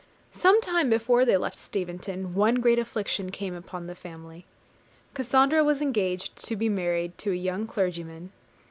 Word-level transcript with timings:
Some 0.31 0.59
time 0.61 0.89
before 0.89 1.25
they 1.25 1.37
left 1.37 1.59
Steventon, 1.59 2.33
one 2.33 2.55
great 2.55 2.79
affliction 2.79 3.29
came 3.29 3.53
upon 3.53 3.85
the 3.85 3.93
family. 3.93 4.47
Cassandra 5.13 5.63
was 5.63 5.79
engaged 5.79 6.35
to 6.47 6.55
be 6.55 6.69
married 6.69 7.15
to 7.19 7.31
a 7.31 7.35
young 7.35 7.67
clergyman. 7.67 8.31